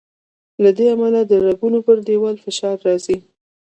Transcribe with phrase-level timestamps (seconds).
[0.63, 3.17] له دې امله د رګونو پر دیوال فشار راځي.